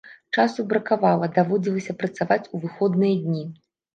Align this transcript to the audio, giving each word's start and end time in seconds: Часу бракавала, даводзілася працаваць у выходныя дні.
Часу 0.35 0.63
бракавала, 0.71 1.27
даводзілася 1.35 1.95
працаваць 2.01 2.41
у 2.57 2.63
выходныя 2.65 3.15
дні. 3.27 3.45